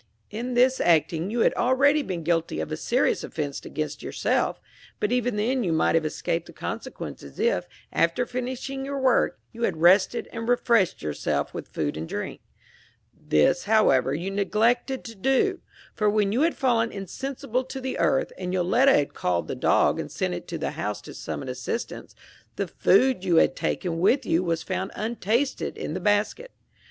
[0.31, 4.59] In thus acting you had already been guilty of a serious offense against yourself;
[4.99, 9.61] but even then you might have escaped the consequences if, after finishing your work, you
[9.61, 12.41] had rested and refreshed yourself with food and drink.
[13.15, 15.59] This, however, you neglected to do;
[15.93, 19.99] for when you had fallen insensible to the earth, and Yoletta had called the dog
[19.99, 22.15] and sent it to the house to summon assistance,
[22.55, 26.49] the food you had taken with you was found untasted in the basket.